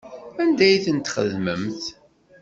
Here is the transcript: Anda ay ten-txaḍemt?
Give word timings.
Anda 0.41 0.63
ay 0.67 0.79
ten-txaḍemt? 0.85 1.81